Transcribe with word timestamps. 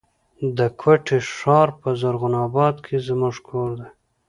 د 0.57 0.59
کوټي 0.81 1.19
ښار 1.35 1.69
په 1.81 1.89
زرغون 2.01 2.33
آباد 2.47 2.75
کي 2.85 2.95
زموږ 3.07 3.35
کور 3.49 3.69
دی. 3.79 3.89